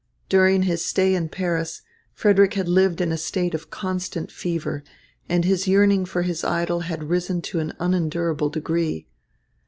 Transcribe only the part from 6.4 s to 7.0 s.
idol